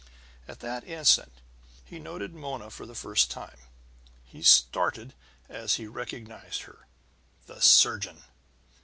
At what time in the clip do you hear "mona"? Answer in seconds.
2.33-2.71